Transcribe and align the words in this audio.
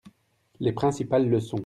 Les 0.59 0.71
principales 0.73 1.29
leçons. 1.29 1.59